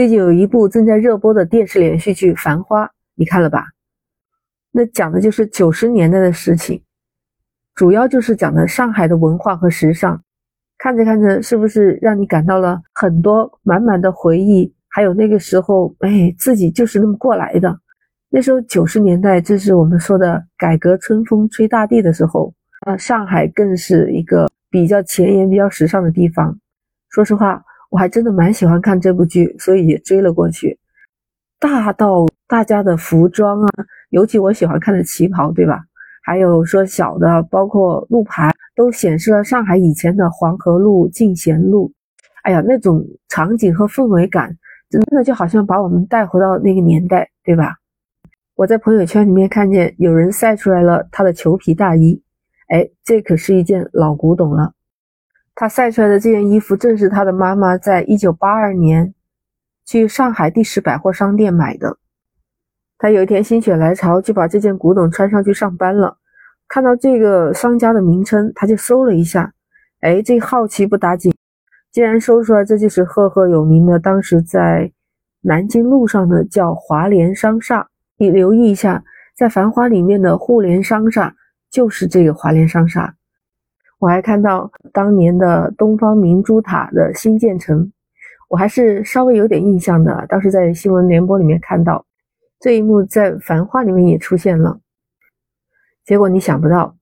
[0.00, 2.86] 最近有一部正在热播的电视连续剧《繁花》，
[3.16, 3.66] 你看了吧？
[4.72, 6.82] 那讲的就是九十年代的事情，
[7.74, 10.18] 主要就是讲的上海的文化和时尚。
[10.78, 14.74] 看着看着，是不是让你感到了很多满满的回忆？
[14.88, 17.78] 还有那个时候，哎，自己就是那么过来的。
[18.30, 22.54] 那时候九十年代，这是我们说的改革春风吹大地的时候，
[22.86, 26.58] 啊，上海更是一个比较前沿、比较时尚的地方。
[27.10, 30.78] 说实话，我还真的蛮喜欢看这部剧，所以也追了过去。
[31.58, 33.68] 大到大家的服装啊，
[34.08, 35.84] 尤其我喜欢看的旗袍，对吧？
[36.22, 38.50] 还有说小的，包括路牌。
[38.76, 41.92] 都显示了上海以前的黄河路、进贤路，
[42.44, 44.56] 哎呀，那种场景和氛围感，
[44.88, 47.76] 真的就好像把我们带回到那个年代，对吧？
[48.54, 52.22] 我在朋友圈里面看见有人晒出来了他的裘皮大衣，
[52.68, 54.72] 哎，这可是一件老古董了。
[55.60, 59.12] 他晒出来的这件衣服，正是他的妈妈在一九八二年
[59.84, 61.98] 去上海第十百货商店买的。
[62.96, 66.16] 他有一天心血来潮，就把这件古董穿上去上班了。
[66.66, 69.52] 看到这个商家的名称，他就搜了一下，
[70.00, 71.30] 哎，这好奇不打紧，
[71.92, 74.90] 竟然搜出来这就是赫赫有名的，当时在
[75.42, 77.86] 南京路上的叫华联商厦。
[78.16, 79.04] 你留意一下，
[79.36, 81.34] 在《繁花》里面的互联商厦
[81.70, 83.14] 就是这个华联商厦。
[84.00, 87.92] 我还看到当年的东方明珠塔的新建成，
[88.48, 90.24] 我还是稍微有点印象的。
[90.26, 92.06] 当时在新闻联播里面看到
[92.58, 94.80] 这一幕，在《繁花》里面也出现了。
[96.02, 96.96] 结果你想不到，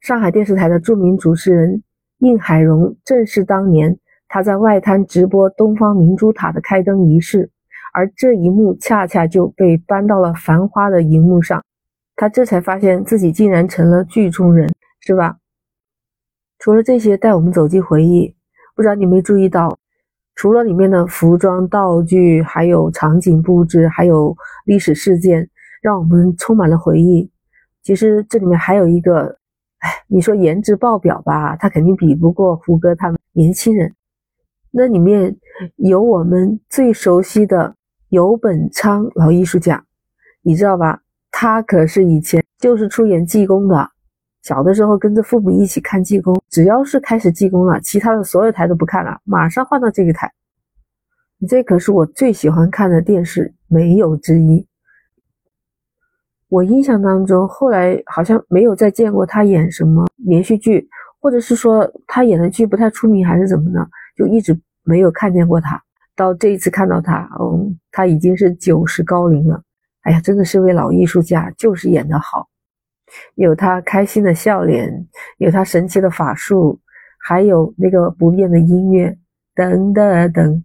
[0.00, 1.84] 上海电视台的著名主持人
[2.18, 3.96] 应海荣正是当年
[4.28, 7.48] 他在外滩直播东方明珠塔的开灯仪式，
[7.94, 11.62] 而这一幕恰恰就被搬到了《繁花》的荧幕上，
[12.16, 15.36] 他这才发现自己竟然成了剧中人，是吧？
[16.60, 18.36] 除了这些带我们走进回忆，
[18.76, 19.78] 不知道你没注意到，
[20.34, 25.48] 除了里面的服装、道具，还有场景布置，还有历史事件，
[25.80, 27.30] 让我们充满了回忆。
[27.82, 29.38] 其实这里面还有一个，
[29.78, 33.94] 哎，你说颜值爆表吧，他肯定比不过胡歌他们年轻人。
[34.70, 35.34] 那里面
[35.76, 37.74] 有我们最熟悉的
[38.10, 39.82] 游本昌老艺术家，
[40.42, 41.00] 你知道吧？
[41.30, 43.90] 他可是以前就是出演济公的，
[44.42, 50.32] 小的时候跟着父母一起看济公，只要是开始济公了，其他的所有台都不看了，马上换到这个台。
[51.48, 54.66] 这可是我最喜欢看的电视，没有之一。
[56.48, 60.88] 我印象当中，后来好像没有再见过他演什么连续剧，
[61.20, 63.86] 或者是说他演的剧不太出名，还是怎么呢？
[64.16, 65.80] 就一直没有看见过他。
[66.16, 69.62] 到这一次看到他，嗯，他已经是九十高龄了。
[70.02, 72.48] 哎呀，真的是位老艺术家，就是演得好，
[73.34, 75.06] 有他开心的笑脸，
[75.38, 76.78] 有他神奇的法术，
[77.18, 79.16] 还有那个不变的音乐，
[79.54, 80.62] 噔噔噔。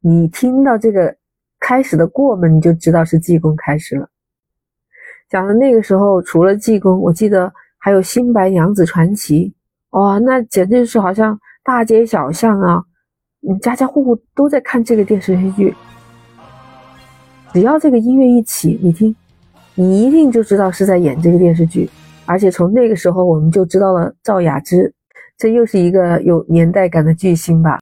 [0.00, 1.16] 你听到这个
[1.58, 4.08] 开始的过门，你就知道是济公开始了。
[5.28, 9.54] 讲的那个时候，除了济公，我记得还有《新白娘子传奇》
[9.98, 12.82] 哇，那简直是好像大街小巷啊，
[13.40, 15.74] 你，家家户户都在看这个电视剧。
[17.52, 19.14] 只要这个音乐一起，你听，
[19.80, 21.88] 你一定就知道是在演这个电视剧。
[22.26, 24.92] 而且从那个时候，我们就知道了赵雅芝，
[25.36, 27.78] 这又是一个有年代感的巨星吧。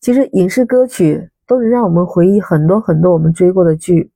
[0.00, 4.10] 其实影视歌曲都能让我们回忆很多很多我们追过的剧。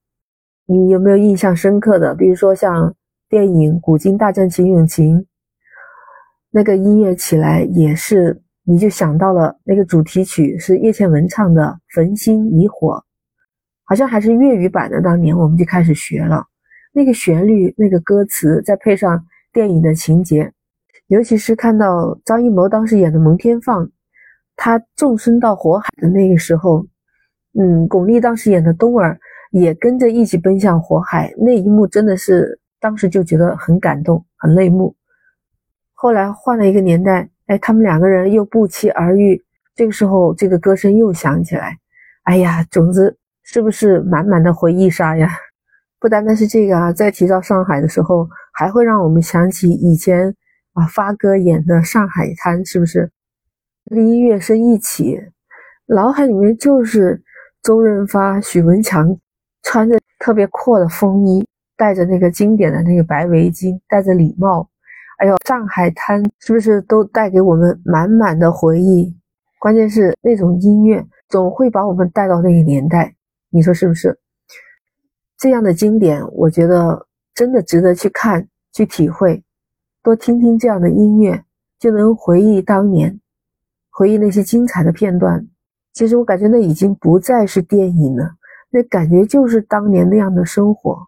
[0.65, 2.15] 你有没有印象深刻的？
[2.15, 2.95] 比如说像
[3.29, 5.19] 电影《古今大战秦俑情》，
[6.51, 11.63] 那个音乐起来也是，你就想到了那个主题曲是叶倩文唱的
[11.95, 12.95] 《焚心以火》，
[13.85, 15.03] 好像还是粤语版的。
[15.03, 16.43] 当年我们就开始学了
[16.94, 20.50] 那个旋律、那个歌词，再配上电影的情节，
[21.09, 23.84] 尤其是看到张艺谋当时演的《蒙天放》，
[24.56, 26.87] 他纵身到火海的那个时候，
[27.59, 29.19] 嗯，巩俐当时演的冬儿。
[29.56, 34.97] 也跟着一起奔向火海，那一幕真的是当时就觉得很感动，很泪目。
[35.93, 39.41] 后来换了一个年代，哎，他们两个人又不期而遇，
[39.76, 41.79] 这个时候这个歌声又响起来，
[42.25, 45.31] 哎呀，总之是不是满满的回忆杀呀？
[46.05, 50.29] 不单单是这个啊，在提到上海的时候，还会让我们想起以前
[50.75, 53.11] 啊发哥演的《上海滩》，是不是？
[53.85, 55.19] 那个音乐声一起，
[55.87, 57.23] 脑海里面就是
[57.62, 59.19] 周润发、许文强。
[59.62, 61.43] 穿着特别阔的风衣，
[61.75, 64.69] 戴着那个经典的那个白围巾，戴着礼帽，
[65.17, 69.17] 哎呦，上海滩是不是都带给我们满满的回忆？
[69.59, 73.15] 关键是那种音乐总会把我们带到那个年代，
[73.49, 74.19] 你说是不是？
[75.44, 79.44] 这样的经典，我觉得真的值得去看、去体会，
[80.02, 81.44] 多听听这样的音乐，
[81.79, 83.20] 就能回忆当年，
[83.91, 85.46] 回忆那些精彩的片段。
[85.93, 88.37] 其实我感觉那已经不再是电影了。
[88.70, 91.06] 那感觉就是当年那样的生活。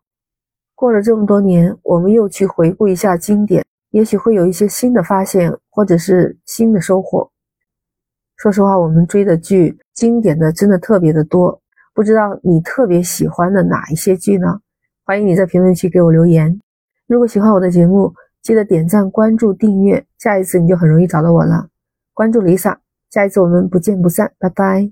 [0.74, 7.30] 过了这么多年，我们又去回顾一下经典，也许会有一些新的发现，或者是新的收获。
[8.36, 11.58] 说实话，我们追的剧经典的真的特别的多，
[11.96, 14.60] 不知道你特别喜欢的哪一些剧呢？
[15.06, 16.60] 欢迎你在评论区给我留言。
[17.06, 18.12] 如果喜欢我的节目，
[18.42, 21.68] 记得点赞、关注、订阅，下一次你就很容易找到我了。
[22.12, 22.76] 关注 Lisa，
[23.08, 24.84] 下一次我们不见不散，拜拜。